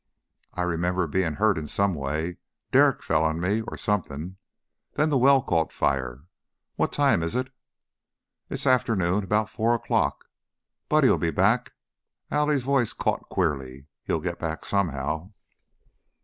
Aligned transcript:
"I 0.55 0.63
remember 0.63 1.05
being 1.05 1.33
hurt 1.35 1.59
in 1.59 1.67
some 1.67 1.93
way 1.93 2.37
derrick 2.71 3.03
fell 3.03 3.23
on 3.23 3.39
me, 3.39 3.61
or 3.61 3.77
something. 3.77 4.37
Then 4.93 5.09
the 5.09 5.17
well 5.19 5.43
caught 5.43 5.71
fire. 5.71 6.21
What 6.75 6.91
time 6.91 7.21
is 7.21 7.35
it?" 7.35 7.51
"It's 8.49 8.65
afternoon. 8.65 9.23
About 9.23 9.47
four 9.47 9.75
o'clock. 9.75 10.25
Buddy 10.89 11.07
'll 11.07 11.19
be 11.19 11.29
back" 11.29 11.73
Allie's 12.31 12.63
voice 12.63 12.93
caught 12.93 13.29
queerly. 13.29 13.85
"He'll 14.03 14.19
get 14.19 14.39
back 14.39 14.65
somehow." 14.65 15.33